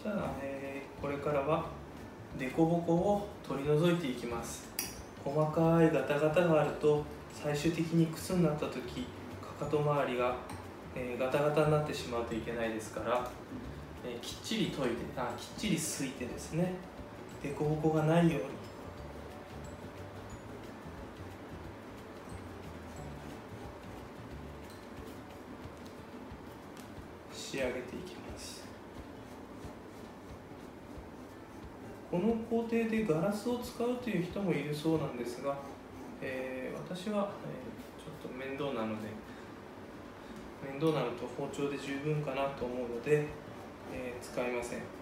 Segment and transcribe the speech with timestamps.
[0.00, 1.64] したら、えーこれからは
[2.38, 4.68] 凸凹を取り除いていきます。
[5.24, 9.06] 細かいガタガタがあると最終的に靴になった時
[9.58, 10.36] かかと周りが、
[10.94, 13.30] えーガタガタになってしまうといけないですから、
[14.04, 16.74] えーきっちり研いであきっちりすいてですね
[17.42, 18.48] 凸凹がないように。
[27.32, 28.19] 仕上げていきます。
[32.10, 35.56] この工程でガラスを使うという人もいるそうなんですが、
[36.20, 39.06] えー私は、えちょっと面倒なので
[40.60, 43.26] 面倒なのと包丁で十分かなと思うので、
[43.94, 44.99] えー使いません。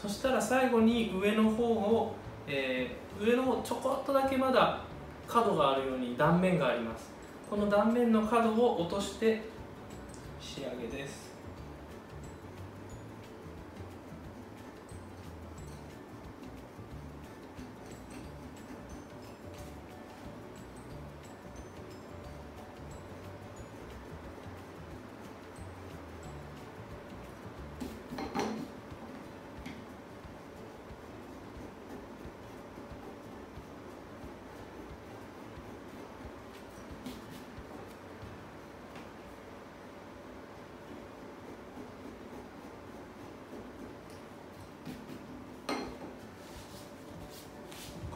[0.00, 2.14] そしたら最後に上の方を、
[2.46, 4.80] えー上の方ちょこっとだけまだ
[5.28, 7.10] 角があるように断面があります。
[7.50, 9.42] この断面の角を落として
[10.40, 11.29] 仕上げです。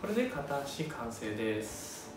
[0.04, 2.12] これで片足完成です。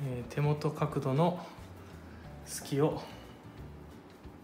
[0.00, 1.44] えー手元角度の
[2.46, 3.02] 隙を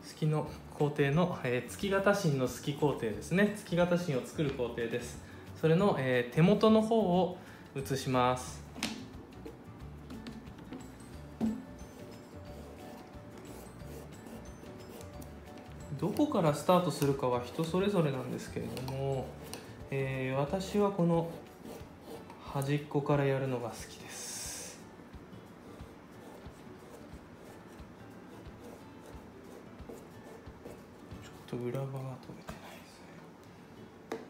[0.02, 3.54] 隙の工程の、えー月型芯の隙工程ですね。
[3.56, 5.22] 月型芯を作る工程です。
[5.60, 7.38] それの、えー手元の方を
[7.76, 8.66] 写します。
[16.36, 19.26] からスタートするかは人それぞれなんですけれども、
[19.91, 21.30] えー私はこの
[22.52, 24.78] 端っこからやるのが好きです。
[31.24, 31.92] ちょっと裏側が
[32.26, 34.20] 取れてないですね。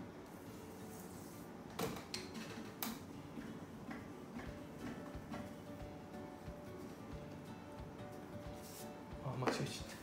[9.25, 9.96] あ間違えちゃった。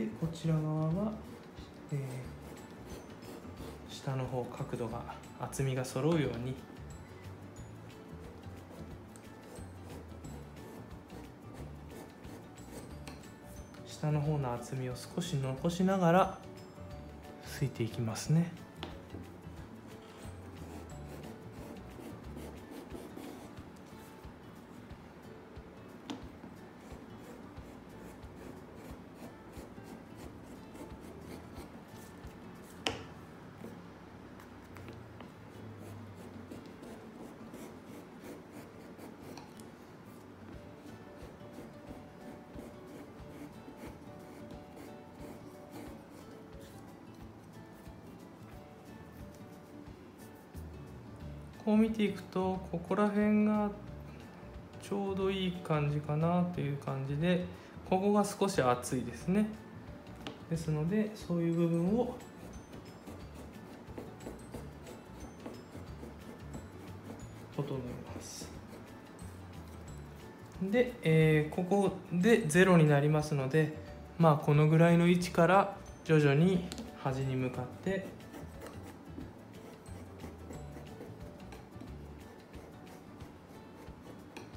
[0.00, 1.12] でこちら側は、
[1.92, 1.98] えー
[3.90, 5.02] 下の方角度が
[5.38, 6.54] 厚みが揃うように。
[13.86, 16.38] 下の方の厚みを少し残しながら
[17.44, 18.50] すいていきますね。
[51.70, 53.70] こう見ていくとここら辺が
[54.82, 57.44] ちょうどいい感じかなという感じで
[57.88, 59.46] ここが少し厚いですね。
[60.50, 62.16] ですのでそういう部分を
[67.56, 68.48] 整えます。
[70.60, 73.76] で、えー、ここで0になりますので
[74.18, 76.64] まあこのぐらいの位置から徐々に
[76.98, 78.19] 端に向かって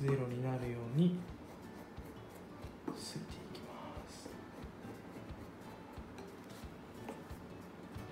[0.03, 1.17] ゼロになるように
[2.93, 3.73] すいていきま
[4.09, 4.27] す。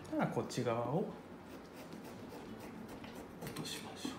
[0.09, 1.05] ではこっち側を
[3.43, 4.11] 落としましょう。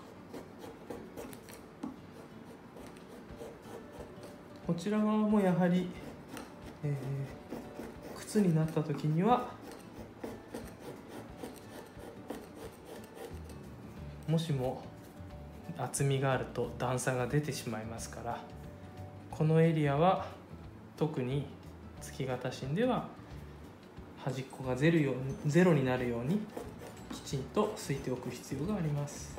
[4.67, 5.89] こちら側もやはり、
[6.83, 9.49] えー、靴になった時には
[14.27, 14.92] もしも
[15.77, 18.41] 厚みがあると段差が出てしまいますから
[19.31, 20.25] このエリアは
[20.97, 21.45] 特に
[22.01, 23.07] 月型芯では
[24.23, 25.13] 端っこがゼロよ
[25.45, 26.39] ゼロになるように
[27.11, 29.37] きちんとすいておく必要があります。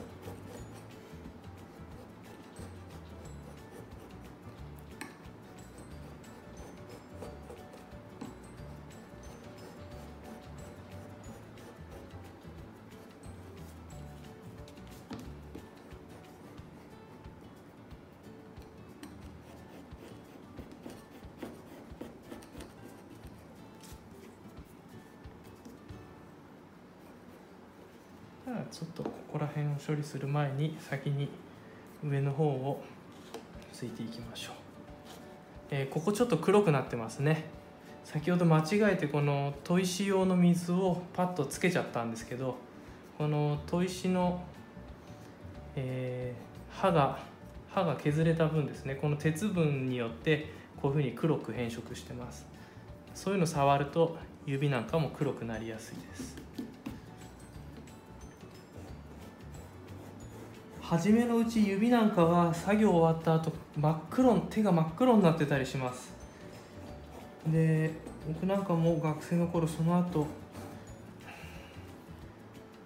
[28.70, 31.28] ちょっとここら辺を処理する前に先に
[32.04, 32.82] 上の方を
[33.72, 34.54] ついていきましょう、
[35.70, 37.44] えー、ここちょっと黒くなってますね。
[38.04, 42.56] 先ほど間違えてこの砥石用の水をパッとつけちゃったんですけど
[43.16, 44.42] この砥石の、
[45.74, 47.18] えー、刃が
[47.70, 48.94] 刃が削れた分ですね。
[48.94, 52.46] この鉄分によってこういうふうに黒く変色してます。
[53.14, 54.16] そういうの触ると
[54.46, 56.36] 指なんかも黒くなりやすいです。
[60.86, 66.12] 初めのうち指なんかは作業終わった後真っ黒手が真っ黒になってたりします。
[67.46, 67.90] で
[68.28, 70.26] 僕なんかも学生の頃その後、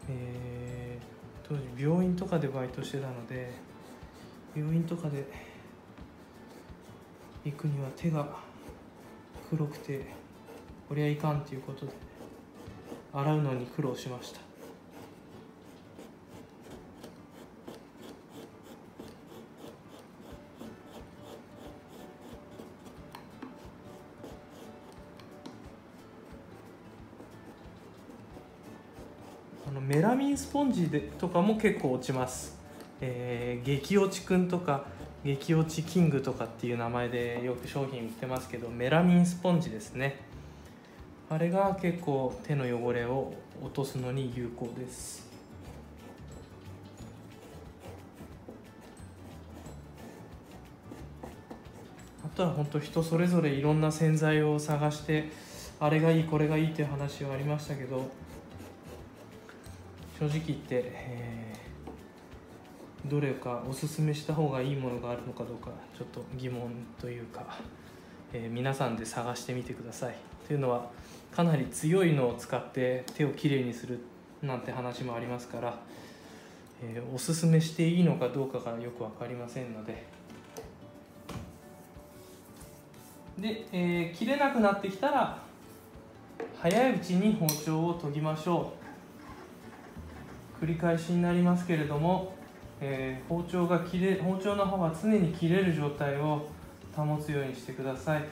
[0.09, 3.53] えー、当時病院とかでバイトしてたので
[4.55, 5.27] 病院とかで
[7.45, 8.29] 行くには手が
[9.51, 10.07] 黒くて
[10.89, 11.93] こりゃいかんということで
[13.13, 14.48] 洗うのに苦労しました。
[30.39, 32.57] スポンジでとかも結構落ちます、
[33.01, 34.85] えー、激落ちくんとか
[35.25, 40.21] 激落ちキングとかっていう名前でよく商品売ってますけどメラミンスポンジですね。
[41.29, 45.27] あれが結構手の汚れを落とすのに有効です。
[52.25, 55.33] あとは本当人それぞれいろんな洗剤を探して
[55.81, 58.09] あれがいいこれがいいっていう話はありましたけど
[60.19, 67.59] 正直言って、えー、どれかおすすめした方がいいものがあるのかどうかちょっと疑問というか、
[68.33, 70.15] えー、皆さんで探してみてください。
[70.49, 70.91] というのは
[71.31, 74.01] かなり強いのを使って手をきれいにする
[74.43, 75.79] なんて話もありますから、
[76.83, 80.05] えー、おすすめしていいのかどうかがよく分かりませんので。
[83.39, 85.39] で、えー、切れなくなってきたら
[86.61, 88.78] 早いうちに包丁を研ぎましょう。
[90.61, 92.35] 繰り返しになりますけれども、
[92.81, 96.49] えー、包丁が切れ包丁の刃は常に切れる状態を
[96.95, 98.25] 保つようにしてください。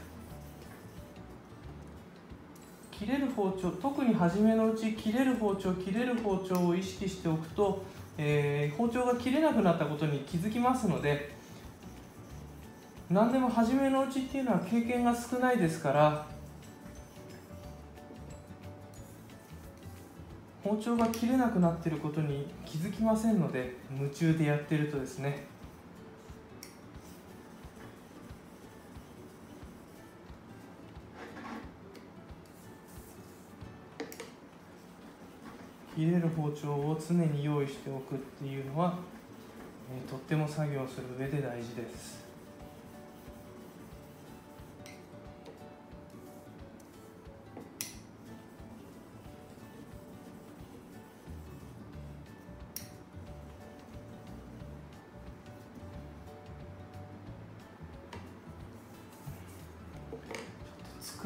[2.90, 7.82] 切れる包丁特に初めのうち切れる包丁切れる包丁を意識しておくと、
[8.16, 11.30] えー、包丁が切れなくなったことに気づきますので
[13.10, 16.26] 何でも初めのうちっていうのは経験が少ないですから
[20.66, 25.46] 包丁が切れなくなっていることに気づきませんので夢中でやってるとですね
[35.94, 38.98] 切れる包丁を常に用意しておくっていうのは、
[39.88, 42.25] えー、とっても作業する上で大事です。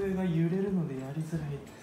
[0.00, 1.79] 机が揺れるのでやりづらい